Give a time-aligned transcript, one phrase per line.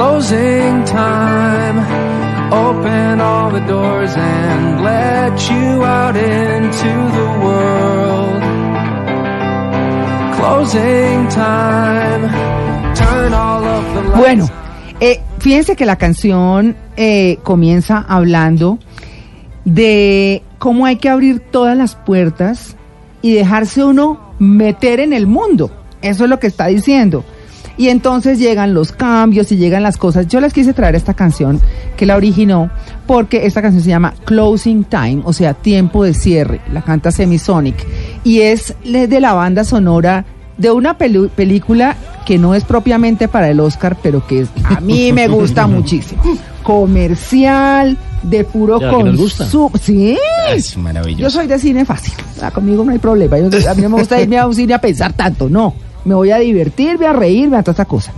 [0.00, 1.78] Closing time.
[2.50, 8.42] Open all the doors and let you out into the world.
[10.36, 12.22] Closing time.
[12.94, 14.16] Turn all of the lights.
[14.16, 14.48] Bueno,
[15.00, 18.78] eh, fíjense que la canción eh, comienza hablando
[19.66, 22.74] de cómo hay que abrir todas las puertas
[23.20, 25.70] y dejarse uno meter en el mundo.
[26.00, 27.22] Eso es lo que está diciendo.
[27.80, 30.28] Y entonces llegan los cambios y llegan las cosas.
[30.28, 31.60] Yo les quise traer esta canción
[31.96, 32.70] que la originó
[33.06, 36.60] porque esta canción se llama Closing Time, o sea, tiempo de cierre.
[36.72, 37.76] La canta Semisonic.
[38.22, 40.26] Y es de la banda sonora
[40.58, 45.10] de una película que no es propiamente para el Oscar, pero que es- a mí
[45.14, 46.22] me gusta muchísimo.
[46.62, 49.72] Comercial, de puro consumo.
[49.80, 50.18] Sí.
[50.50, 51.22] Es maravilloso.
[51.22, 52.12] Yo soy de cine fácil.
[52.42, 53.38] Ah, conmigo no hay problema.
[53.38, 55.48] Yo- a mí no me gusta irme a un cine a pensar tanto.
[55.48, 55.74] No.
[56.04, 58.12] Me voy a divertirme, a reírme, a toda esta cosa.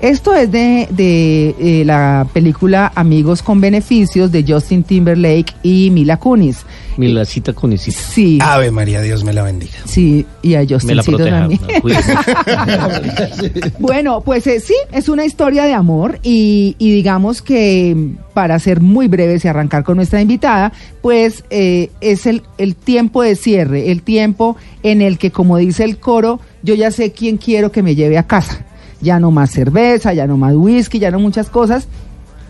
[0.00, 6.18] Esto es de, de eh, la película Amigos con Beneficios de Justin Timberlake y Mila
[6.18, 6.66] Kunis.
[6.98, 7.98] Milacita con Isita.
[7.98, 9.72] Sí, Ave María, Dios me la bendiga.
[9.86, 11.48] sí, y a Me Justin la proteja.
[11.48, 12.14] no, cuídese.
[13.78, 17.96] Bueno, pues eh, sí, es una historia de amor y, y digamos que
[18.34, 23.22] para ser muy breves y arrancar con nuestra invitada, pues eh, es el, el tiempo
[23.22, 27.36] de cierre, el tiempo en el que, como dice el coro, yo ya sé quién
[27.36, 28.64] quiero que me lleve a casa.
[29.00, 31.86] Ya no más cerveza, ya no más whisky, ya no muchas cosas.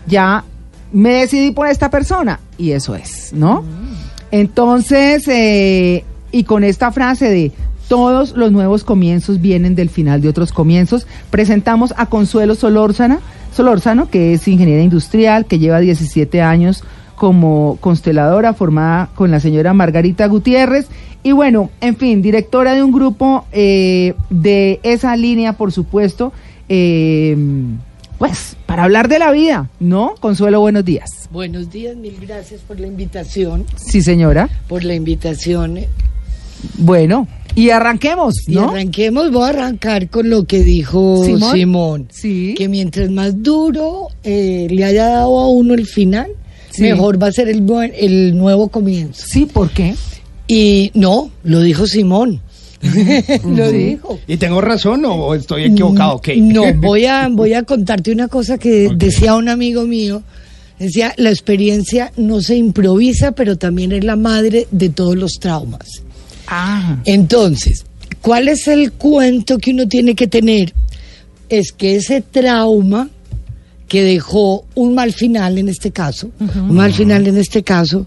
[0.07, 0.43] Ya
[0.91, 3.63] me decidí por esta persona y eso es, ¿no?
[4.31, 7.51] Entonces, eh, y con esta frase de
[7.87, 13.19] todos los nuevos comienzos vienen del final de otros comienzos, presentamos a Consuelo Solórzana,
[13.53, 16.83] Solórzano, que es ingeniera industrial, que lleva 17 años
[17.17, 20.87] como consteladora, formada con la señora Margarita Gutiérrez.
[21.23, 26.31] Y bueno, en fin, directora de un grupo eh, de esa línea, por supuesto,
[26.69, 27.35] eh,
[28.19, 30.13] pues para hablar de la vida, ¿no?
[30.19, 31.27] Consuelo, buenos días.
[31.31, 34.47] Buenos días, mil gracias por la invitación, Sí, señora.
[34.67, 35.79] por la invitación.
[36.77, 38.69] Bueno, y arranquemos, Y ¿no?
[38.69, 41.53] arranquemos, voy a arrancar con lo que dijo Simón.
[41.53, 42.07] Simón.
[42.11, 42.53] Sí.
[42.57, 46.27] Que mientras más duro eh, le haya dado a uno el final,
[46.77, 46.83] Sí.
[46.83, 49.23] mejor va a ser el, buen- el nuevo comienzo.
[49.27, 49.95] Sí, ¿por qué?
[50.47, 52.41] Y no, lo dijo Simón.
[53.45, 53.77] lo Sí.
[53.77, 54.19] dijo.
[54.27, 56.21] ¿Y tengo razón o estoy equivocado?
[56.21, 56.37] ¿Qué?
[56.37, 60.23] No, voy a, voy a contarte una cosa que decía un amigo mío.
[60.79, 65.87] Decía, la experiencia no se improvisa, pero también es la madre de todos los traumas.
[66.47, 67.83] Ah, Entonces,
[68.21, 70.73] ¿cuál es el cuento que uno tiene que tener?
[71.49, 73.09] Es que ese trauma
[73.87, 78.05] que dejó un mal final en este caso, un mal final en este caso,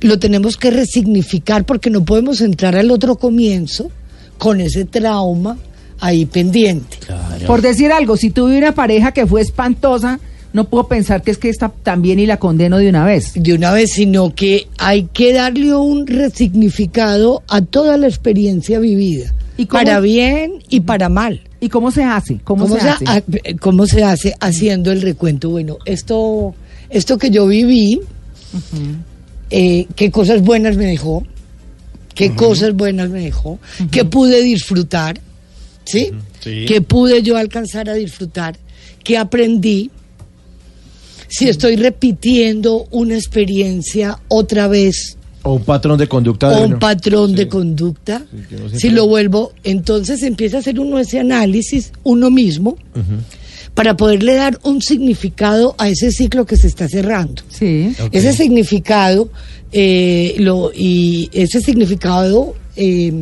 [0.00, 3.90] lo tenemos que resignificar porque no podemos entrar al otro comienzo
[4.38, 5.58] con ese trauma
[6.00, 6.98] ahí pendiente.
[7.46, 10.20] por decir algo, si tuve una pareja que fue espantosa,
[10.52, 13.32] no puedo pensar que es que está también y la condeno de una vez.
[13.34, 19.34] de una vez, sino que hay que darle un resignificado a toda la experiencia vivida,
[19.58, 21.42] ¿Y cómo- para bien y para mal.
[21.60, 22.38] ¿Y cómo se hace?
[22.44, 23.04] ¿Cómo, ¿Cómo, se, se, hace?
[23.06, 25.50] ha- eh, cómo se hace haciendo el recuento?
[25.50, 26.54] Bueno, esto,
[26.88, 28.00] esto que yo viví,
[29.50, 31.24] eh, qué cosas buenas me dejó,
[32.14, 33.58] qué cosas buenas me dejó,
[33.90, 35.20] qué pude disfrutar,
[35.84, 36.10] ¿sí?
[36.40, 36.64] Sí.
[36.66, 38.56] ¿Qué pude yo alcanzar a disfrutar?
[39.02, 39.90] ¿Qué aprendí?
[41.28, 45.17] Si estoy repitiendo una experiencia otra vez
[45.48, 46.48] O un patrón de conducta.
[46.58, 48.22] o un patrón de conducta,
[48.74, 52.76] si lo vuelvo, entonces empieza a hacer uno ese análisis, uno mismo,
[53.74, 57.42] para poderle dar un significado a ese ciclo que se está cerrando.
[57.48, 57.94] Sí.
[58.12, 59.30] Ese significado,
[59.72, 63.12] eh, lo, y ese significado, eh,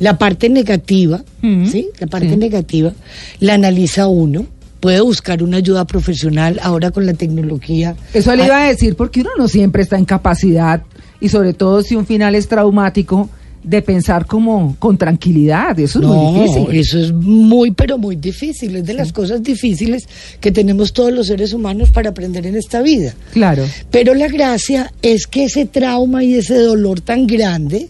[0.00, 1.22] la parte negativa.
[1.42, 2.36] La parte Sí.
[2.36, 2.92] negativa,
[3.40, 4.46] la analiza uno,
[4.80, 7.94] puede buscar una ayuda profesional ahora con la tecnología.
[8.14, 10.82] Eso le Ah, iba a decir porque uno no siempre está en capacidad
[11.20, 13.28] y sobre todo si un final es traumático
[13.62, 15.78] de pensar como con tranquilidad.
[15.78, 16.80] Eso es muy difícil.
[16.80, 18.76] eso es muy, pero muy difícil.
[18.76, 20.08] Es de las cosas difíciles
[20.40, 23.14] que tenemos todos los seres humanos para aprender en esta vida.
[23.32, 23.66] Claro.
[23.90, 27.88] Pero la gracia es que ese trauma y ese dolor tan grande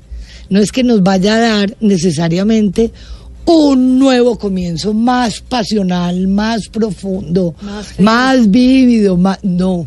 [0.48, 2.90] no es que nos vaya a dar necesariamente
[3.46, 7.54] un nuevo comienzo más pasional, más profundo,
[7.98, 9.86] más, vívido, más no.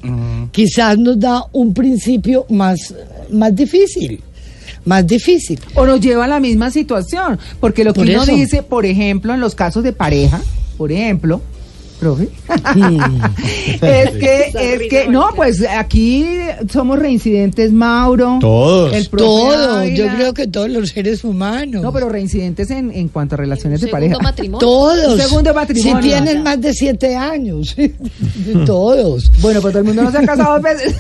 [0.51, 2.93] Quizás nos da un principio más
[3.29, 4.21] más difícil,
[4.85, 5.59] más difícil.
[5.75, 7.39] O nos lleva a la misma situación.
[7.59, 8.35] Porque lo que Por uno eso.
[8.35, 10.41] dice, por ejemplo, en los casos de pareja,
[10.77, 11.41] por ejemplo,
[12.03, 12.27] profe,
[13.81, 16.25] es que, es que, no, pues aquí
[16.69, 18.39] somos reincidentes, Mauro.
[18.41, 18.93] Todos.
[18.93, 21.81] el profe Todo, yo creo que todos los seres humanos.
[21.81, 24.15] No, pero reincidentes en, en cuanto a relaciones de pareja.
[24.15, 24.59] Segundo matrimonio.
[24.59, 25.13] Todos.
[25.13, 26.01] Un segundo matrimonio.
[26.01, 27.75] Si tienen más de siete años.
[28.65, 29.31] todos.
[29.39, 30.95] Bueno, pues todo el mundo no se ha casado dos veces.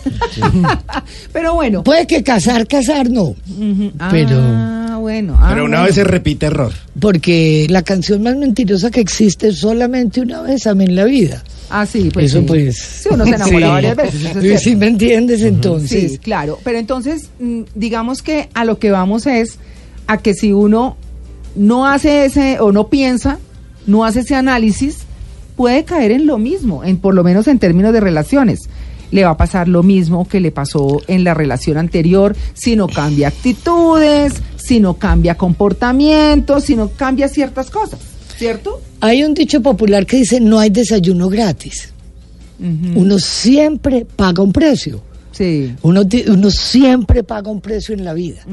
[1.33, 1.83] pero bueno.
[1.83, 3.35] Puede que casar, casar no.
[4.09, 4.37] Pero.
[4.39, 5.37] Ah, bueno.
[5.39, 5.85] ah, Pero una bueno.
[5.85, 6.73] vez se repite error.
[6.99, 11.05] Porque la canción más mentirosa que existe es solamente una vez a mí en la
[11.05, 11.43] vida.
[11.69, 12.25] Ah, sí, pues.
[12.27, 12.45] Eso sí.
[12.47, 12.77] pues.
[12.77, 13.71] Sí, uno se enamora Sí.
[13.71, 14.25] varias veces.
[14.25, 16.11] eso es Sí, me entiendes entonces.
[16.13, 16.57] Sí, claro.
[16.63, 19.57] Pero entonces, mm, digamos que a lo que vamos es
[20.07, 20.97] a que si uno
[21.55, 23.39] no hace ese o no piensa,
[23.85, 24.99] no hace ese análisis,
[25.55, 28.59] puede caer en lo mismo, en por lo menos en términos de relaciones.
[29.13, 32.87] Le va a pasar lo mismo que le pasó en la relación anterior si no
[32.87, 37.99] cambia actitudes, si no cambia comportamientos, si no cambia ciertas cosas,
[38.37, 38.81] ¿cierto?
[39.01, 41.89] Hay un dicho popular que dice no hay desayuno gratis.
[42.95, 45.01] Uno siempre paga un precio.
[45.31, 45.73] Sí.
[45.81, 48.45] Uno, uno siempre paga un precio en la vida.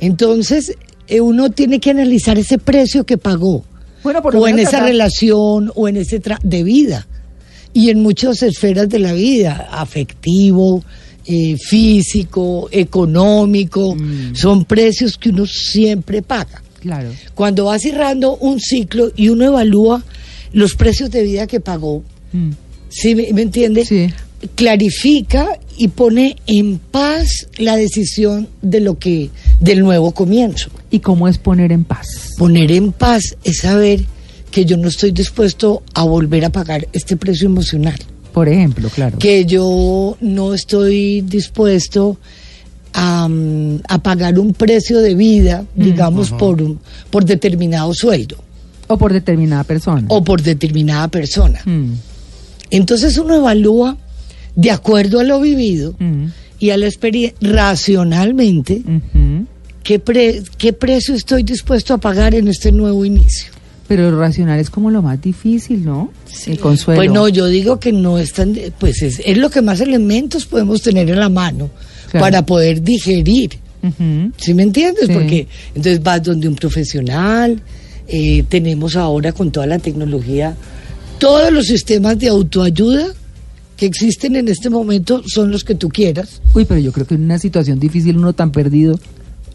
[0.00, 0.72] Entonces,
[1.06, 3.64] eh, uno tiene que analizar ese precio que pagó.
[4.02, 7.06] Bueno, por lo o en esa relación o en ese tra- de vida.
[7.76, 10.82] Y en muchas esferas de la vida, afectivo,
[11.26, 14.34] eh, físico, económico, Mm.
[14.34, 16.62] son precios que uno siempre paga.
[16.80, 17.10] Claro.
[17.34, 20.02] Cuando va cerrando un ciclo y uno evalúa
[20.52, 22.02] los precios de vida que pagó,
[22.32, 22.50] Mm.
[22.88, 23.84] ¿sí me, me entiende?
[23.84, 24.06] Sí.
[24.54, 29.30] Clarifica y pone en paz la decisión de lo que
[29.60, 30.70] del nuevo comienzo.
[30.90, 32.06] ¿Y cómo es poner en paz?
[32.38, 34.04] Poner en paz es saber
[34.56, 37.98] que yo no estoy dispuesto a volver a pagar este precio emocional,
[38.32, 39.18] Por ejemplo, claro.
[39.18, 42.16] que yo no estoy dispuesto
[42.94, 46.78] a, mm, a pagar un precio de vida, digamos, por, un-
[47.10, 48.38] por determinado sueldo
[48.88, 50.06] O por determinada persona.
[50.08, 51.60] o por determinada persona.
[51.66, 51.92] Mm,
[52.70, 53.98] Entonces uno evalúa
[54.54, 56.24] de acuerdo a lo vivido mm,
[56.60, 58.80] y a la experiencia racionalmente
[59.82, 63.52] qué, pre- qué precio estoy dispuesto a pagar en este nuevo inicio.
[63.88, 66.10] Pero lo racional es como lo más difícil, ¿no?
[66.46, 66.98] El consuelo.
[67.00, 70.44] Pues no, yo digo que no es tan, pues es, es lo que más elementos
[70.46, 71.70] podemos tener en la mano
[72.10, 72.24] Claro.
[72.24, 73.50] para poder digerir.
[73.82, 74.32] Ujú.
[74.36, 75.06] ¿Sí me entiendes?
[75.06, 75.12] Sí.
[75.12, 77.60] Porque entonces vas donde un profesional,
[78.08, 80.56] eh, tenemos ahora con toda la tecnología,
[81.18, 83.06] todos los sistemas de autoayuda
[83.76, 86.40] que existen en este momento son los que tú quieras.
[86.54, 88.98] Uy, pero yo creo que en una situación difícil uno tan perdido,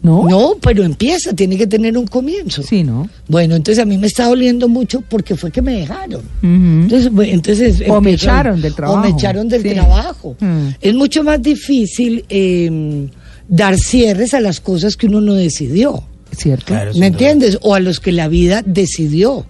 [0.02, 0.28] ¿no?
[0.28, 2.62] No, pero empieza, tiene que tener un comienzo.
[2.62, 3.08] Sí, ¿no?
[3.28, 6.20] Bueno, entonces a mí me está doliendo mucho porque fue que me dejaron.
[6.20, 6.82] Ujú.
[6.82, 8.98] Entonces, bueno, entonces O me echaron del trabajo.
[8.98, 9.70] O me echaron del Sí.
[9.70, 10.36] trabajo.
[10.40, 10.66] Mm.
[10.80, 13.08] Es mucho más difícil eh,
[13.48, 16.02] dar cierres a las cosas que uno no decidió.
[16.36, 16.74] ¿Cierto?
[16.96, 17.58] ¿Me entiendes?
[17.62, 19.46] O a los que la vida decidió.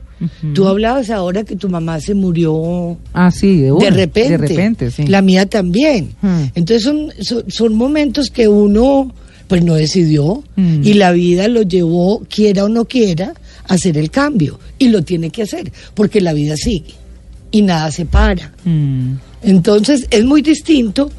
[0.54, 4.30] Tú hablabas ahora que tu mamá se murió Ah, sí, de, una, de repente.
[4.30, 5.06] De repente, sí.
[5.08, 6.10] La mía también.
[6.22, 6.44] Hmm.
[6.54, 9.12] Entonces son, son, son momentos que uno
[9.52, 10.80] pues no decidió Hmm.
[10.82, 13.34] y la vida lo llevó, quiera o no quiera,
[13.68, 14.58] a hacer el cambio.
[14.78, 16.94] Y lo tiene que hacer, porque la vida sigue
[17.50, 18.50] y nada se para.
[18.64, 21.10] Mm, Entonces es muy distinto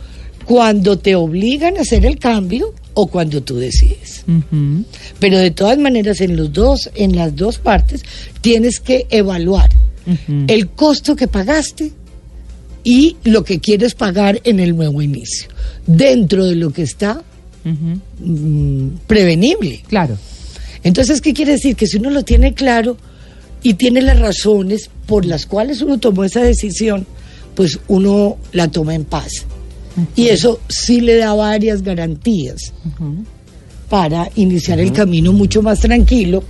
[0.45, 4.25] cuando te obligan a hacer el cambio o cuando tú decides.
[5.19, 8.01] Pero de todas maneras en los dos, en las dos partes,
[8.41, 9.69] tienes que evaluar
[10.47, 11.91] el costo que pagaste
[12.83, 15.49] y lo que quieres pagar en el nuevo inicio,
[15.85, 17.21] dentro de lo que está
[17.63, 19.83] Mm, prevenible.
[19.87, 20.17] Claro.
[20.83, 21.75] Entonces, ¿qué quiere decir?
[21.75, 22.97] Que si uno lo tiene claro
[23.61, 27.05] y tiene las razones por las cuales uno tomó esa decisión,
[27.55, 29.45] pues uno la toma en paz.
[30.15, 32.73] Y eso sí le da varias garantías
[33.89, 36.43] para iniciar el camino mucho más tranquilo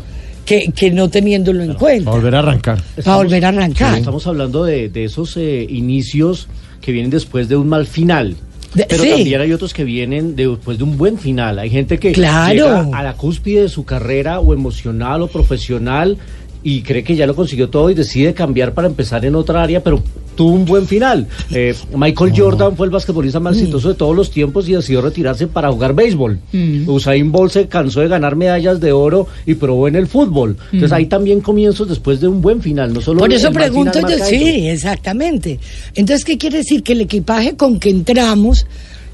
[0.45, 2.83] que, que no teniéndolo en cuenta, Para volver a arrancar.
[3.03, 3.97] para volver a arrancar.
[3.97, 6.47] Estamos hablando de, de esos eh, inicios
[6.81, 8.35] que vienen después de un mal final.
[8.73, 9.09] De- pero sí.
[9.09, 11.59] también hay otros que vienen de- después de un buen final.
[11.59, 12.53] Hay gente que Claro.
[12.53, 16.17] llega a la cúspide de su carrera o emocional o profesional
[16.63, 19.83] y cree que ya lo consiguió todo y decide cambiar para empezar en otra área,
[19.83, 20.01] pero
[20.35, 21.27] tuvo un buen final.
[21.51, 25.47] Eh, Michael Jordan fue el basquetbolista más exitoso de todos los tiempos y decidió retirarse
[25.47, 26.39] para jugar béisbol.
[26.87, 30.57] Usain Bolt se cansó de ganar medallas de oro y probó en el fútbol.
[30.71, 33.99] Entonces hay también comienzos después de un buen final, no solo Por el eso pregunto
[33.99, 34.69] yo, sí, eso.
[34.73, 35.59] exactamente.
[35.95, 36.81] Entonces, ¿qué quiere decir?
[36.81, 38.65] Que el equipaje con que entramos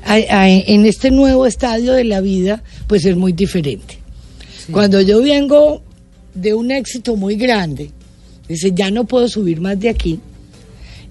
[0.06, 3.98] a- a- en este nuevo estadio de la vida, pues es muy diferente.
[4.72, 5.82] Cuando yo vengo
[6.34, 7.92] de un éxito muy grande,
[8.48, 10.20] dice, ya no puedo subir más de aquí,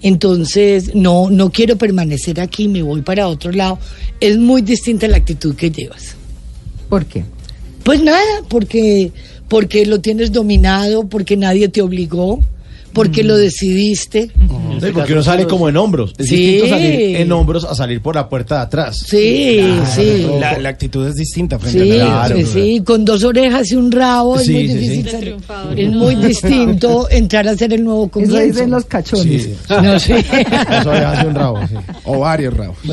[0.03, 3.79] entonces no, no quiero permanecer aquí, me voy para otro lado,
[4.21, 6.15] es muy distinta la actitud que llevas.
[6.89, 7.25] ¿Por qué?
[7.83, 9.13] Pues nada, porque,
[9.49, 12.41] porque lo tienes dominado, porque nadie te obligó,
[12.92, 14.30] porque lo decidiste.
[14.80, 16.12] Sí, porque uno sale como en hombros.
[16.18, 16.37] Es Sí.
[16.37, 18.99] distinto salir en hombros a salir por la puerta de atrás.
[19.07, 19.61] Sí,
[19.95, 20.26] sí.
[20.40, 23.76] La, la actitud es distinta frente Sí, a la sí, sí, con dos orejas y
[23.76, 25.11] un rabo es muy sí, difícil.
[25.11, 25.37] salir.
[25.76, 28.38] Es muy distinto entrar a hacer el nuevo Eso comienzo.
[28.40, 29.42] dicen los cachones.
[29.45, 29.54] Sí.
[29.83, 30.18] No sé.
[30.21, 31.59] Eso hace un rabo.
[31.66, 31.75] sí.
[32.04, 32.76] O varios rabos.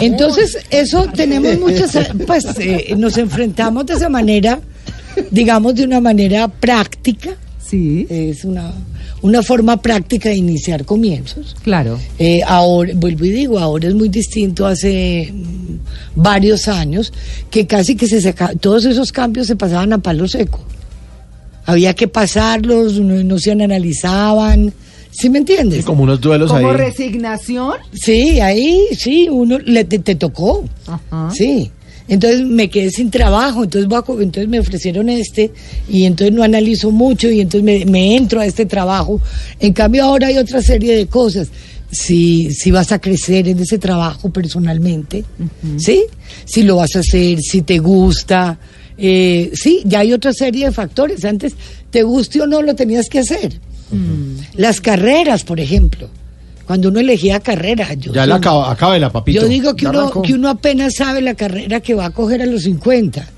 [0.00, 4.60] Entonces, eso tenemos muchas, pues eh, nos enfrentamos de esa manera,
[5.30, 7.30] digamos de una manera práctica,
[7.72, 8.70] Sí, es una,
[9.22, 11.56] una forma práctica de iniciar comienzos.
[11.62, 11.98] claro.
[12.18, 15.32] Eh, ahora, vuelvo y digo, ahora es muy distinto hace
[16.14, 17.14] varios años
[17.50, 20.60] que casi que se saca, todos esos cambios se pasaban a palo seco.
[21.64, 24.70] Había que pasarlos, no, no se analizaban.
[25.10, 25.78] ¿Sí me entiendes?
[25.78, 26.76] Sí, como unos duelos Como ahí.
[26.76, 27.76] resignación.
[27.94, 30.64] Sí, ahí sí, uno le, te, te tocó.
[30.86, 31.30] Ajá.
[31.34, 31.70] Sí.
[32.08, 35.50] Entonces me quedé sin trabajo, entonces, voy a co- entonces me ofrecieron este
[35.88, 39.20] y entonces no analizo mucho y entonces me, me entro a este trabajo.
[39.60, 41.48] En cambio ahora hay otra serie de cosas.
[41.90, 45.24] Si, si vas a crecer en ese trabajo personalmente,
[45.76, 46.04] ¿sí?
[46.46, 48.58] Si lo vas a hacer, si te gusta,
[48.96, 51.22] eh, sí, ya hay otra serie de factores.
[51.26, 51.54] Antes,
[51.90, 53.60] te guste o no, lo tenías que hacer.
[54.56, 56.08] Las carreras, por ejemplo.
[56.72, 59.42] Cuando uno elegía carrera, yo Ya la acaba, acaba la papito.
[59.42, 62.46] yo digo que uno, que uno apenas sabe la carrera que va a coger a
[62.46, 63.28] los 50.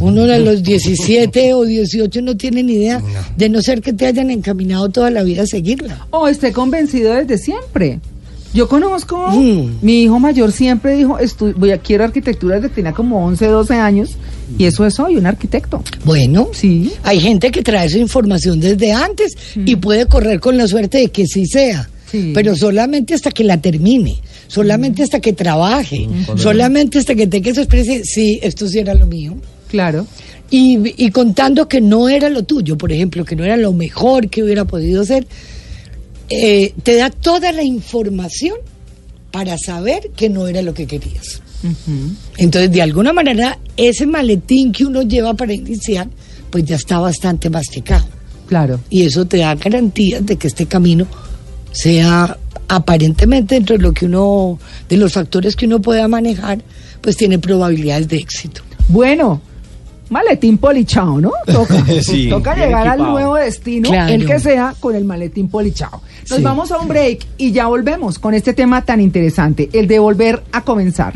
[0.00, 3.00] Uno a los 17 o 18 no tiene ni idea,
[3.36, 6.08] de no ser que te hayan encaminado toda la vida a seguirla.
[6.10, 8.00] O esté convencido desde siempre.
[8.52, 9.78] Yo conozco, Mm.
[9.82, 11.16] mi hijo mayor siempre dijo,
[11.56, 14.16] voy a quiero arquitectura desde que tenía como 11, 12 años,
[14.58, 15.84] y eso es hoy, un arquitecto.
[16.04, 16.90] Bueno, Sí.
[17.04, 21.08] hay gente que trae esa información desde antes y puede correr con la suerte de
[21.10, 21.88] que sí sea.
[22.10, 22.32] Sí.
[22.34, 27.62] Pero solamente hasta que la termine, solamente hasta que trabaje, solamente hasta que tenga esa
[27.62, 29.36] experiencia, sí, esto sí era lo mío.
[29.68, 30.06] Claro.
[30.48, 34.28] y, y contando que no era lo tuyo, por ejemplo, que no era lo mejor
[34.30, 35.26] que hubiera podido ser,
[36.28, 38.56] eh, te da toda la información
[39.30, 41.42] para saber que no era lo que querías.
[42.36, 46.08] Entonces, de alguna manera, ese maletín que uno lleva para iniciar,
[46.50, 48.06] pues ya está bastante masticado.
[48.46, 48.80] Claro.
[48.88, 51.06] Y eso te da garantías de que este camino
[51.76, 52.36] sea
[52.68, 56.58] aparentemente dentro de lo que uno, de los factores que uno pueda manejar,
[57.00, 58.62] pues tiene probabilidades de éxito.
[58.88, 59.40] Bueno,
[60.08, 61.32] maletín polichao, ¿no?
[61.46, 64.12] Toca, Sí, toca bien llegar al nuevo destino, Claro.
[64.14, 66.02] el que sea, con el maletín polichao.
[66.30, 66.42] Nos Sí.
[66.42, 70.42] vamos a un break y ya volvemos con este tema tan interesante, el de volver
[70.52, 71.12] a comenzar.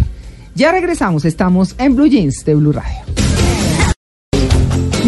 [0.55, 2.99] Ya regresamos, estamos en Blue Jeans de Blue Radio.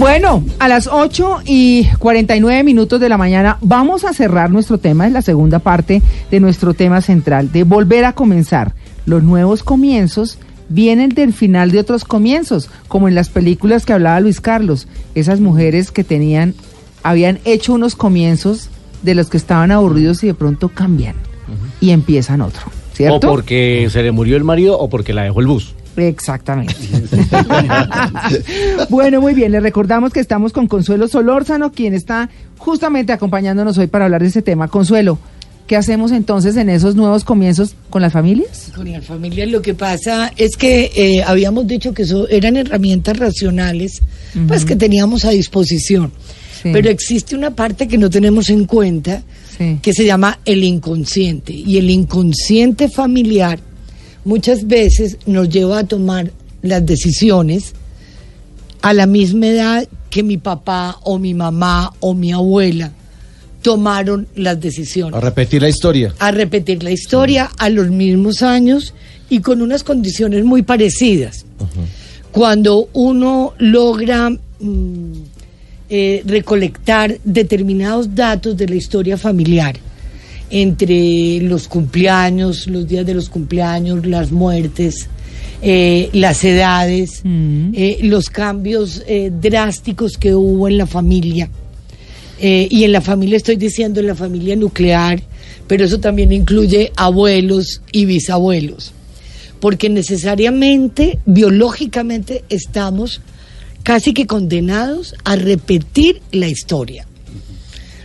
[0.03, 5.07] Bueno, a las 8 y 49 minutos de la mañana vamos a cerrar nuestro tema,
[5.07, 8.75] es la segunda parte de nuestro tema central, de volver a comenzar.
[9.07, 14.19] Los nuevos comienzos vienen del final de otros comienzos, como en las películas que hablaba
[14.19, 16.57] Luis Carlos, esas mujeres que tenían,
[17.05, 18.71] habían hecho unos comienzos
[19.05, 21.15] de los que estaban aburridos y de pronto cambian
[21.81, 23.31] y empiezan otro, O ¿cierto?
[23.31, 25.77] porque se le murió el marido o porque la dejó el bus.
[25.97, 26.75] Exactamente.
[28.89, 33.87] bueno, muy bien, le recordamos que estamos con Consuelo Solórzano, quien está justamente acompañándonos hoy
[33.87, 34.69] para hablar de este tema.
[34.69, 35.19] Consuelo,
[35.67, 38.71] ¿qué hacemos entonces en esos nuevos comienzos con las familias?
[38.75, 43.19] Con las familias lo que pasa es que eh, habíamos dicho que eso eran herramientas
[43.19, 44.03] racionales,
[44.49, 46.13] pues que teníamos a disposición.
[46.63, 46.71] Sí.
[46.73, 49.23] Pero existe una parte que no tenemos en cuenta,
[49.59, 49.79] Sí.
[49.83, 51.53] que se llama el inconsciente.
[51.53, 53.59] Y el inconsciente familiar
[54.25, 56.31] muchas veces nos lleva a tomar
[56.63, 57.73] las decisiones
[58.83, 62.93] a la misma edad que mi papá o mi mamá o mi abuela
[63.63, 66.15] tomaron las decisiones A repetir la historia.
[66.19, 68.93] a repetir la historia a los mismos años
[69.31, 71.47] y con unas condiciones muy parecidas.
[72.33, 75.13] Cuando uno logra mm,
[75.89, 79.77] eh, recolectar determinados datos de la historia familiar,
[80.53, 85.09] entre los cumpleaños, los días de los cumpleaños, las muertes,
[85.63, 87.71] eh, las edades, Mm.
[87.75, 91.49] eh, los cambios eh, drásticos que hubo en la familia,
[92.45, 95.23] y en la familia estoy diciendo en la familia nuclear,
[95.69, 98.93] pero eso también incluye abuelos y bisabuelos.
[99.61, 103.21] Porque necesariamente, biológicamente, estamos
[103.85, 107.07] casi que condenados a repetir la historia.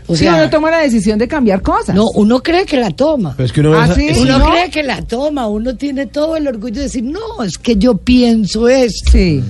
[0.07, 1.93] O sea, uno toma la decisión de cambiar cosas.
[1.95, 3.33] No, uno cree que la toma.
[3.35, 4.07] Pero es que uno ve ¿Ah, sí?
[4.07, 4.49] esa- Uno ¿no?
[4.51, 7.97] cree que la toma, uno tiene todo el orgullo de decir, no, es que yo
[7.97, 9.11] pienso esto.
[9.11, 9.43] Sí.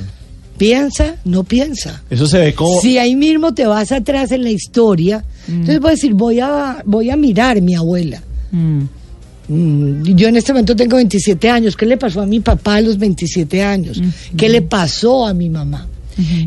[0.58, 2.02] Piensa, no piensa.
[2.10, 2.82] Eso se ve como...
[2.82, 6.82] Si ahí mismo te vas atrás en la historia, entonces voy a decir, voy a,
[6.86, 8.24] voy a mirar mi abuela.
[8.52, 8.82] Mm.
[9.50, 11.78] Mm, Yo en este momento tengo 27 años.
[11.78, 14.02] ¿Qué le pasó a mi papá a los 27 años?
[14.36, 15.88] ¿Qué le pasó a mi mamá?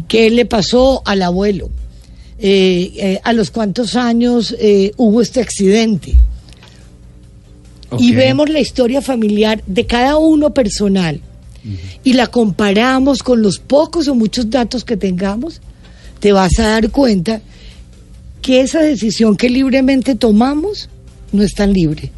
[0.09, 1.71] ¿Qué le pasó al abuelo?
[2.43, 6.15] Eh, eh, ¿A los cuántos años eh, hubo este accidente?
[7.99, 11.21] Y vemos la historia familiar de cada uno personal
[12.05, 15.61] y la comparamos con los pocos o muchos datos que tengamos,
[16.21, 17.43] te vas a dar cuenta
[18.41, 20.89] que esa decisión que libremente tomamos
[21.33, 22.11] no es tan libre.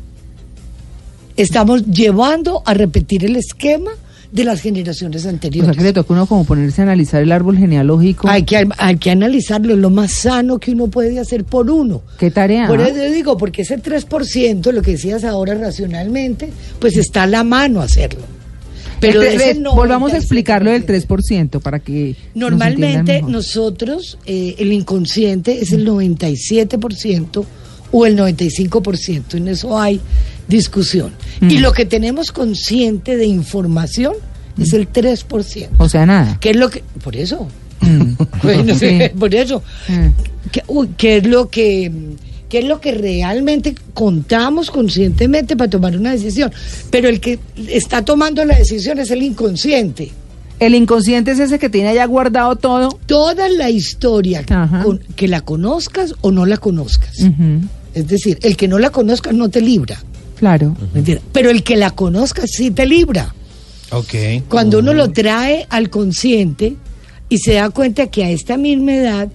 [1.36, 3.92] Estamos llevando a repetir el esquema
[4.32, 5.74] de las generaciones O anteriores.
[5.74, 8.28] sea que le toca a uno como ponerse a analizar el árbol genealógico.
[8.28, 12.02] Hay que, hay que analizarlo, es lo más sano que uno puede hacer por uno.
[12.18, 12.66] ¿Qué tarea?
[12.66, 17.26] Por eso yo digo, porque ese 3%, lo que decías ahora racionalmente, pues está a
[17.26, 18.22] la mano hacerlo.
[19.00, 20.18] Pero de eh, volvamos a 97%.
[20.18, 27.44] explicarlo del 3% para que Normalmente nosotros, eh, el inconsciente es el 97%
[27.92, 30.00] o el 95%, en eso hay
[30.48, 31.12] discusión.
[31.40, 31.50] Mm.
[31.50, 34.14] Y lo que tenemos consciente de información
[34.58, 35.68] es el 3%.
[35.78, 36.38] O sea, nada.
[36.40, 36.82] ¿Qué es lo que...?
[37.02, 37.46] Por eso.
[37.80, 38.12] Mm.
[38.42, 38.98] Bueno, Sí.
[39.18, 39.62] por eso.
[39.88, 40.50] Mm.
[40.50, 41.90] ¿Qué, uy, qué es lo que
[42.48, 46.52] qué es lo que realmente contamos conscientemente para tomar una decisión?
[46.90, 50.10] Pero el que está tomando la decisión es el inconsciente.
[50.58, 52.98] El inconsciente es ese que tiene allá guardado todo.
[53.06, 54.44] Toda la historia,
[54.84, 57.20] con- que la conozcas o no la conozcas.
[57.20, 57.62] Ujú,
[57.94, 60.02] Es decir, el que no la conozca no te libra.
[60.38, 60.74] Claro.
[61.32, 63.34] Pero el que la conozca sí te libra.
[63.90, 64.14] Ok.
[64.48, 66.76] Cuando uno lo trae al consciente
[67.28, 69.28] y se da cuenta que a esta misma edad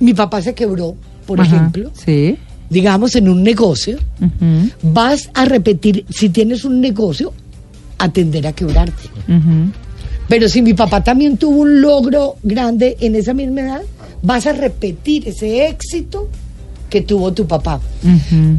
[0.00, 2.36] mi papá se quebró, por Ajá, ejemplo, Sí.
[2.68, 3.98] digamos en un negocio,
[4.82, 7.32] vas a repetir, si tienes un negocio,
[7.98, 9.08] a tender a quebrarte.
[10.28, 13.82] Pero si mi papá también tuvo un logro grande en esa misma edad,
[14.22, 16.28] vas a repetir ese éxito
[16.90, 17.80] que tuvo tu papá.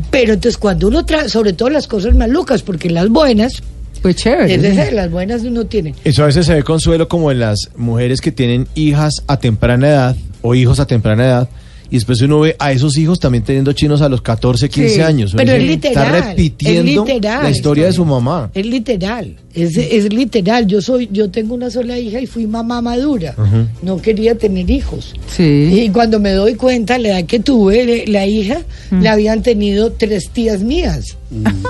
[0.09, 3.61] Pero entonces cuando uno trae, sobre todo las cosas malucas, porque las buenas,
[4.01, 4.55] Pues chévere.
[4.55, 4.67] es sí.
[4.69, 5.93] decir, las buenas uno tiene.
[6.03, 9.87] Eso a veces se ve consuelo como en las mujeres que tienen hijas a temprana
[9.89, 11.49] edad o hijos a temprana edad.
[11.91, 15.01] Y después uno ve a esos hijos también teniendo chinos a los 14, 15 Sí,
[15.01, 15.33] años.
[15.35, 17.43] Pero es literal, Está repitiendo es literal.
[17.43, 18.49] la historia de su mamá.
[18.53, 20.65] Es literal, es, es literal.
[20.67, 23.35] Yo soy, yo tengo una sola hija y fui mamá madura.
[23.83, 25.13] No quería tener hijos.
[25.27, 25.69] Sí.
[25.83, 29.03] Y cuando me doy cuenta, la edad que tuve, la hija, Mm.
[29.03, 31.17] la habían tenido tres tías mías.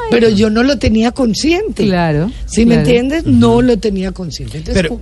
[0.09, 1.83] Pero yo no lo tenía consciente.
[1.85, 2.31] Claro.
[2.45, 2.81] ¿Sí me claro.
[2.89, 3.25] entiendes?
[3.25, 4.57] No lo tenía consciente.
[4.59, 4.99] Entonces, Pero,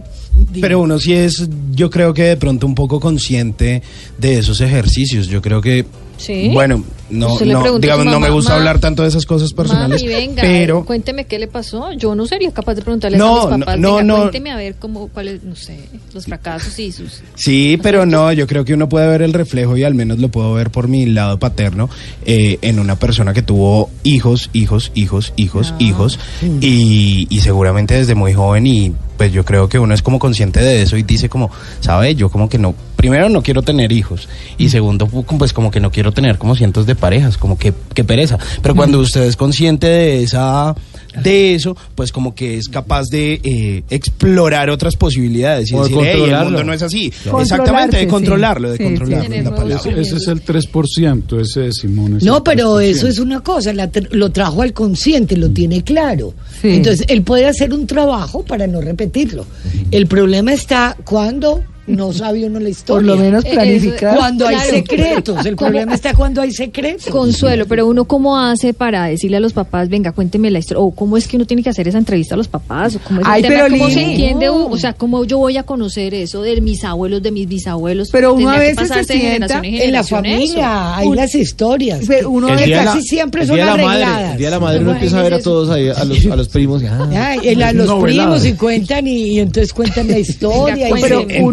[0.62, 3.82] pero uno sí es, yo creo que de pronto un poco consciente
[4.18, 5.28] de esos ejercicios.
[5.28, 5.86] Yo creo que,
[6.20, 6.50] Sí.
[6.54, 10.04] bueno, no, no, digamos, no me gusta "Ma, hablar tanto de esas cosas personales.
[10.04, 11.92] Mami, venga, pero cuénteme qué le pasó.
[11.94, 14.18] Yo no sería capaz de preguntarle No, a mis papás, no, venga, no.
[14.24, 15.80] cuénteme a ver cómo, cuáles, no sé,
[16.14, 17.22] los fracasos y sus...
[17.36, 20.28] Sí, pero no, yo creo que uno puede ver el reflejo y al menos lo
[20.30, 21.90] puedo ver por mi lado paterno
[22.26, 26.20] eh, en una persona que tuvo hijos, hijos, hijos, hijos, hijos
[26.62, 30.62] y, y seguramente desde muy joven y pues yo creo que uno es como consciente
[30.62, 31.50] de eso y dice como,
[31.82, 32.16] ¿sabe?
[32.16, 35.80] Yo como que no, primero no quiero tener hijos y segundo pu- pues como que
[35.80, 38.38] no quiero tener como cientos de parejas, como que, que pereza.
[38.62, 40.76] Pero cuando usted es consciente de esa
[41.24, 45.98] de eso, pues como que es capaz de eh, explorar otras posibilidades y O decir,
[46.02, 46.50] "Hey, el controlarlo".
[46.52, 47.12] mundo no es así.
[47.40, 48.10] Exactamente, de sí.
[48.10, 49.80] controlarlo, de controlarlo.
[49.82, 49.92] sí.
[49.92, 50.02] la.
[50.02, 52.18] Ese- es el 3%, ese de Simón.
[52.18, 52.82] es No, pero 3%.
[52.84, 56.34] eso es una cosa, la tr- lo trajo al consciente, lo tiene claro.
[56.62, 56.70] Sí.
[56.72, 59.46] Entonces, él puede hacer un trabajo para no repetirlo.
[59.92, 63.08] El problema está cuando no sabe uno la historia.
[63.12, 64.18] Por lo menos planificar.
[64.18, 65.46] Cuando hay secretos.
[65.46, 65.70] El ¿Cómo?
[65.72, 67.08] problema está cuando hay secretos.
[67.08, 70.92] Consuelo, pero uno cómo hace para decirle a los papás, venga, cuénteme la historia, o
[70.92, 73.26] cómo es que uno tiene que hacer esa entrevista a los papás, o cómo es
[73.28, 74.68] el Ay, tema, pero cómo se entiende, uno?
[74.68, 78.10] o sea, cómo yo voy a conocer eso de mis abuelos, de mis bisabuelos.
[78.12, 80.96] Pero uno a veces se sienta generación en En la familia eso.
[80.96, 82.02] hay las historias.
[82.08, 84.08] Pero uno casi la- siempre el son día de la arregladas.
[84.16, 86.26] madre, el día de la madre uno empieza a ver a todos ahí, a los,
[86.26, 86.82] a los primos.
[86.84, 90.88] y, ah, Ay, el- a los primos y cuentan y, y entonces cuentan la historia.
[91.02, 91.52] Pero uno-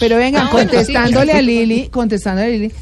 [0.00, 1.38] Pero venga, Ah, bueno, contestándole sí.
[1.38, 2.72] a Lili, contestándole a Lili,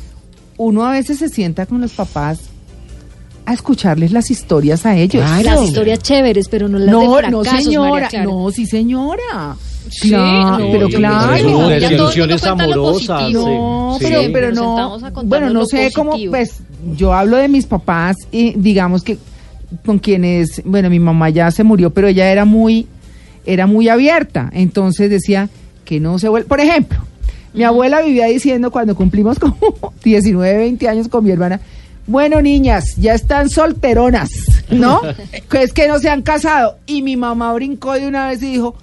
[0.59, 2.41] uno a veces se sienta con los papás
[3.45, 5.25] a escucharles las historias a ellos.
[5.25, 5.61] Claro.
[5.61, 8.25] Las historias chéveres, pero no las No, de no fracasos, señora, María Clara.
[8.25, 9.57] no, sí señora.
[10.01, 11.49] Claro, no, pero claro.
[11.49, 13.31] No, cuenta lo amorosas.
[13.33, 14.57] No, Sí, pero, sí.
[14.57, 14.99] no.
[15.25, 16.55] Bueno, no sé cómo, pues,
[16.97, 19.17] yo hablo de mis papás y digamos que
[19.85, 22.87] con quienes, bueno, mi mamá ya se murió, pero ella era muy,
[23.45, 24.51] era muy abierta.
[24.53, 25.49] Entonces decía
[25.87, 26.47] que no se vuelve.
[26.47, 26.99] Por ejemplo,
[27.55, 29.57] mi abuela vivía diciendo cuando cumplimos como
[30.05, 31.61] 19, 20 años con mi hermana.
[32.07, 34.29] Bueno, niñas, ya están solteronas,
[34.71, 35.01] ¿no?
[35.51, 36.77] que es que no se han casado.
[36.87, 38.77] Y mi mamá brincó de una vez y dijo,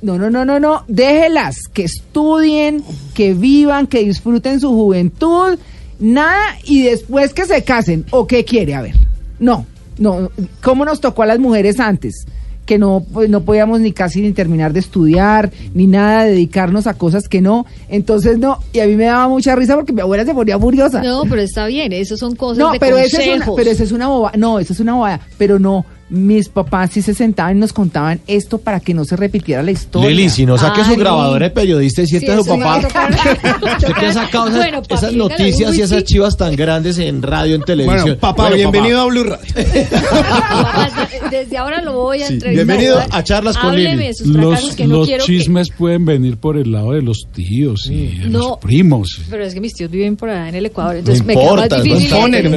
[0.00, 5.58] no, no, no, no, no, déjelas, que estudien, que vivan, que disfruten su juventud,
[5.98, 8.74] nada, y después que se casen, ¿o qué quiere?
[8.74, 8.94] A ver,
[9.38, 9.66] no,
[9.98, 10.30] no,
[10.62, 12.26] ¿cómo nos tocó a las mujeres antes?
[12.66, 16.94] Que no, pues, no podíamos ni casi ni terminar de estudiar, ni nada, dedicarnos a
[16.94, 20.24] cosas que no, entonces no, y a mí me daba mucha risa porque mi abuela
[20.24, 21.00] se ponía furiosa.
[21.02, 23.54] No, pero está bien, eso son cosas No, de pero esa es una, consejos.
[23.56, 27.02] pero esa es una boba, no, esa es una bobada, pero no, mis papás sí
[27.02, 30.08] se sentaban y nos contaban esto para que no se repitiera la historia.
[30.10, 32.78] Lili, si no saque su Ay, grabadora de periodista y siente Sí, a su papá.
[32.78, 36.04] Usted que ha sacado esas, Bueno, papi, esas dígale, noticias y esas sí.
[36.04, 38.02] chivas tan grandes en radio, en televisión.
[38.04, 39.46] Bueno, papá, bienvenido a Blue Radio.
[41.30, 42.66] Desde ahora lo voy a Sí, entrevistar.
[42.66, 44.10] bienvenido a charlas con Lili.
[44.26, 47.88] Los, que no los quiero que- chismes pueden venir por el lado de los tíos
[47.90, 48.38] y de No.
[48.50, 49.22] los primos.
[49.28, 51.76] Pero es que mis tíos viven por allá en el Ecuador, entonces me importa, queda
[51.78, 52.10] más no difícil.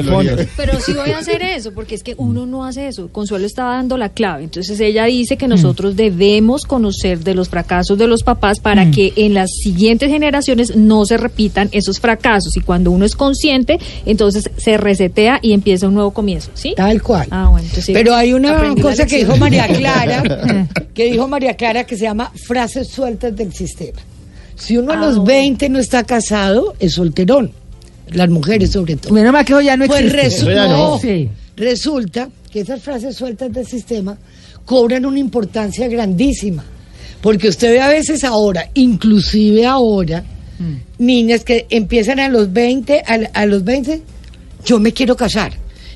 [0.04, 0.48] no ponen.
[0.56, 3.08] Pero sí voy a hacer eso, porque es que uno no hace eso.
[3.08, 4.44] Consuelo estaba dando la clave.
[4.44, 9.12] Entonces ella dice que nosotros debemos conocer de los fracasos de los papás para que
[9.16, 12.56] en las siguientes generaciones no se repitan esos fracasos.
[12.56, 16.50] Y cuando uno es consciente, entonces se resetea y empieza un nuevo comienzo.
[16.54, 16.74] ¿Sí?
[16.76, 17.26] Tal cual.
[17.30, 21.54] Ah, bueno, entonces sí, Pero hay una cosa que dijo María Clara, que dijo María
[21.54, 24.00] Clara que se llama frases sueltas del sistema.
[24.56, 25.24] Si uno a Ah, los bueno.
[25.24, 27.52] 20 no está casado, es solterón.
[28.12, 29.14] Las mujeres sobre todo.
[29.14, 30.44] Menos mal que eso ya no Pues existe.
[30.46, 30.76] resu- ya no.
[30.90, 30.98] no.
[30.98, 31.28] Sí.
[31.56, 34.16] resulta que esas frases sueltas del sistema
[34.64, 36.64] cobran una importancia grandísima.
[37.20, 40.24] Porque usted ve a veces ahora, inclusive ahora,
[40.60, 40.74] Mm.
[40.98, 44.02] niñas que empiezan a los 20, a, a los 20,
[44.64, 45.52] yo me quiero casar.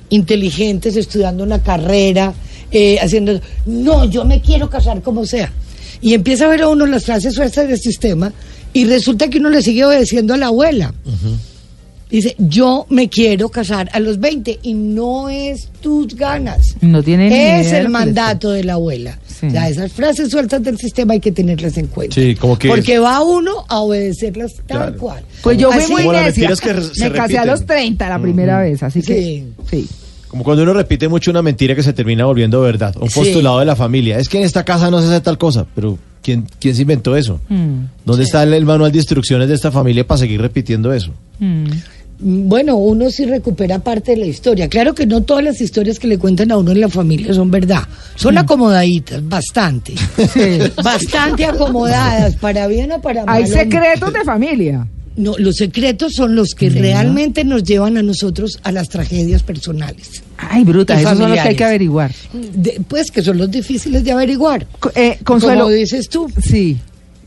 [0.09, 2.33] Inteligentes, estudiando una carrera,
[2.71, 5.53] eh, haciendo, no, yo me quiero casar como sea.
[6.01, 8.33] Y empieza a ver a uno las frases sueltas del sistema
[8.73, 10.95] y resulta que uno le sigue obedeciendo a la abuela.
[12.15, 16.77] Dice, yo me quiero casar a los 20 y no es tus ganas.
[16.81, 17.35] No tiene ni
[17.67, 19.19] Es el mandato de la abuela.
[19.27, 19.47] Sí.
[19.49, 22.15] O sea, esas frases sueltas del sistema hay que tenerlas en cuenta.
[22.15, 24.97] Sí, como que- Porque va uno a obedecerlas tal Claro.
[24.97, 25.25] cual.
[25.43, 26.51] Pues yo fui muy necia.
[27.01, 29.45] Me casé a los 30 la primera vez, así que Sí.
[29.69, 29.89] sí.
[30.29, 32.95] Como cuando uno repite mucho una mentira que se termina volviendo verdad.
[33.01, 33.19] Un Sí.
[33.19, 34.19] postulado de la familia.
[34.21, 35.67] Es que en esta casa no se hace tal cosa.
[35.75, 37.41] Pero ¿quién, quién se inventó eso?
[37.49, 41.11] Mm, ¿Dónde está el, el manual de instrucciones de esta familia para seguir repitiendo eso?
[41.41, 41.67] mm.
[42.19, 44.69] Bueno, uno sí recupera parte de la historia.
[44.69, 47.51] Claro que no todas las historias que le cuentan a uno en la familia son
[47.51, 47.83] verdad.
[48.15, 49.95] Son acomodaditas, bastante.
[50.83, 53.37] Bastante acomodadas, para bien o para mal.
[53.37, 54.87] Hay secretos de familia.
[55.17, 60.23] No, los secretos son los que realmente nos llevan a nosotros a las tragedias personales.
[60.37, 62.13] Ay, bruta, esos son los que hay que averiguar.
[62.33, 64.67] De- pues que son los difíciles de averiguar.
[64.97, 66.79] Eh, Consuelo, Como dices tú, sí.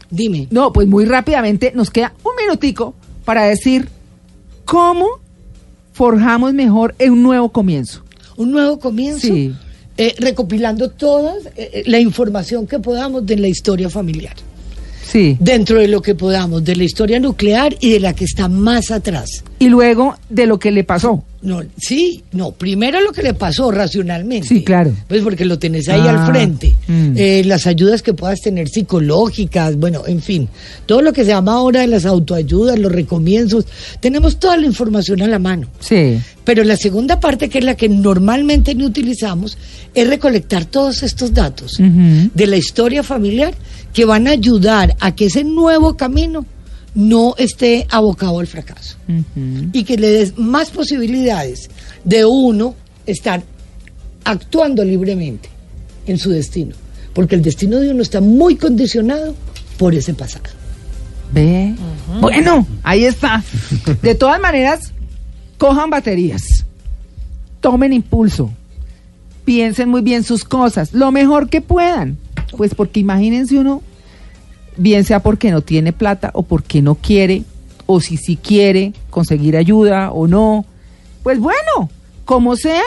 [0.09, 0.47] dime.
[0.51, 3.87] No, pues muy rápidamente nos queda un minutico para decir
[4.67, 5.07] cómo
[5.93, 8.03] forjamos mejor un nuevo comienzo.
[8.35, 9.27] Un nuevo comienzo.
[9.27, 9.55] Sí.
[9.97, 14.35] eh, recopilando toda eh, la información que podamos de la historia familiar.
[15.03, 15.37] Sí.
[15.39, 18.91] Dentro de lo que podamos, de la historia nuclear y de la que está más
[18.91, 19.43] atrás.
[19.57, 21.23] Y luego de lo que le pasó.
[21.39, 24.47] No, sí, no, primero lo que le pasó racionalmente.
[24.47, 24.91] Sí, claro.
[25.07, 26.73] Pues porque lo tenés ahí Ah, al frente.
[26.87, 27.13] mm.
[27.15, 30.49] Eh, las ayudas que puedas tener psicológicas, bueno, en fin.
[30.87, 33.65] Todo lo que se llama ahora de las autoayudas, los recomienzos.
[33.99, 35.67] Tenemos toda la información a la mano.
[35.79, 36.19] Sí.
[36.43, 39.57] Pero la segunda parte, que es la que normalmente no utilizamos,
[39.93, 43.53] es recolectar todos estos datos de la historia familiar
[43.93, 46.45] que van a ayudar a que ese nuevo camino
[46.97, 48.97] no esté abocado al fracaso
[49.71, 51.69] y que le des más posibilidades
[52.03, 52.73] de uno
[53.05, 53.43] estar
[54.23, 55.47] actuando libremente
[56.07, 56.73] en su destino,
[57.13, 59.35] porque el destino de uno está muy condicionado
[59.77, 60.45] por ese pasado.
[61.31, 61.75] Ve.
[62.19, 63.43] Bueno, ahí está.
[64.01, 64.91] De todas maneras,
[65.59, 66.65] cojan baterías.
[67.61, 68.51] Tomen impulso.
[69.45, 70.93] Piensen muy bien sus cosas.
[70.93, 72.17] Lo mejor que puedan.
[72.57, 73.83] Pues porque imagínense uno,
[74.77, 77.43] bien sea porque no tiene plata o porque no quiere,
[77.85, 80.65] o si sí quiere conseguir ayuda o no.
[81.23, 81.89] Pues bueno,
[82.25, 82.83] como sea,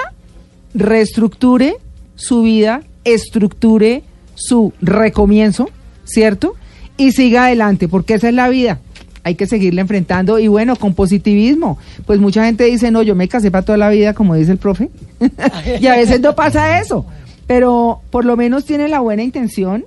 [0.74, 1.76] reestructure
[2.14, 4.02] su vida, estructure
[4.34, 5.68] su recomienzo,
[6.04, 6.54] ¿cierto?
[6.96, 8.80] Y siga adelante, porque esa es la vida.
[9.22, 11.78] Hay que seguirla enfrentando y bueno, con positivismo.
[12.06, 14.58] Pues mucha gente dice, no, yo me casé para toda la vida, como dice el
[14.58, 14.90] profe.
[15.80, 17.04] y a veces no pasa eso,
[17.46, 19.84] pero por lo menos tiene la buena intención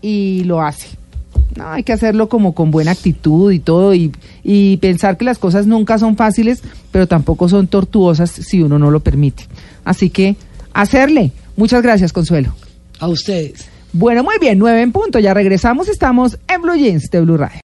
[0.00, 1.01] y lo hace.
[1.56, 4.12] No, hay que hacerlo como con buena actitud y todo y,
[4.42, 8.90] y pensar que las cosas nunca son fáciles, pero tampoco son tortuosas si uno no
[8.90, 9.46] lo permite.
[9.84, 10.36] Así que
[10.72, 11.32] hacerle.
[11.56, 12.54] Muchas gracias, Consuelo.
[12.98, 13.68] A ustedes.
[13.92, 15.18] Bueno, muy bien, nueve en punto.
[15.18, 15.88] Ya regresamos.
[15.88, 17.60] Estamos en Blue Jeans de Blue Radio.